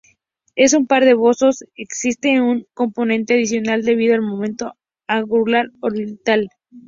[0.55, 4.73] En un par de bosones existe un componente adicional debido al momento
[5.05, 6.49] angular orbital.